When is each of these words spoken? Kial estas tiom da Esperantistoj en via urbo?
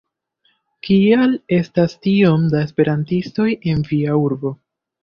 Kial 0.87 1.35
estas 1.59 1.95
tiom 2.07 2.49
da 2.55 2.65
Esperantistoj 2.71 3.49
en 3.75 3.89
via 3.93 4.23
urbo? 4.29 4.59